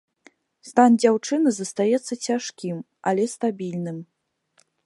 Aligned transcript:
Стан 0.69 0.95
дзяўчыны 1.01 1.49
застаецца 1.59 2.13
цяжкім, 2.31 2.77
але 3.13 3.23
стабільным. 3.39 3.97